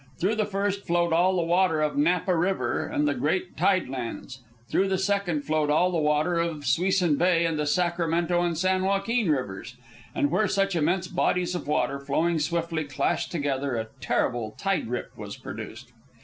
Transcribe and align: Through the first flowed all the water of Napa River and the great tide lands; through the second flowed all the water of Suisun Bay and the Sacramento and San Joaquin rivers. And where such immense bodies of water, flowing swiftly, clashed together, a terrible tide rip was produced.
Through 0.19 0.33
the 0.37 0.45
first 0.47 0.87
flowed 0.87 1.13
all 1.13 1.35
the 1.35 1.43
water 1.43 1.83
of 1.83 1.95
Napa 1.95 2.35
River 2.35 2.87
and 2.87 3.07
the 3.07 3.13
great 3.13 3.55
tide 3.55 3.87
lands; 3.87 4.41
through 4.67 4.87
the 4.87 4.97
second 4.97 5.43
flowed 5.43 5.69
all 5.69 5.91
the 5.91 5.99
water 5.99 6.39
of 6.39 6.65
Suisun 6.65 7.19
Bay 7.19 7.45
and 7.45 7.59
the 7.59 7.67
Sacramento 7.67 8.41
and 8.41 8.57
San 8.57 8.83
Joaquin 8.83 9.29
rivers. 9.29 9.75
And 10.15 10.31
where 10.31 10.47
such 10.47 10.75
immense 10.75 11.07
bodies 11.07 11.53
of 11.53 11.67
water, 11.67 11.99
flowing 11.99 12.39
swiftly, 12.39 12.83
clashed 12.85 13.29
together, 13.31 13.75
a 13.75 13.89
terrible 13.99 14.55
tide 14.57 14.87
rip 14.87 15.15
was 15.15 15.37
produced. 15.37 15.91